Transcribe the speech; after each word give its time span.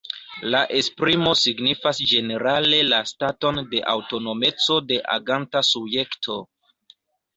La 0.53 0.59
esprimo 0.77 1.33
signifas 1.41 1.99
ĝenerale 2.11 2.79
la 2.87 3.01
staton 3.11 3.61
de 3.75 3.83
aŭtonomeco 3.95 4.79
de 4.93 4.99
aganta 5.19 5.63
subjekto. 5.73 6.39